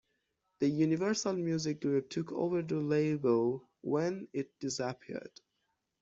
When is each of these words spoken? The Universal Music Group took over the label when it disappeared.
The 0.61 0.67
Universal 0.67 1.33
Music 1.33 1.79
Group 1.79 2.09
took 2.09 2.31
over 2.31 2.63
the 2.63 2.79
label 2.79 3.69
when 3.81 4.27
it 4.33 4.49
disappeared. 4.59 5.39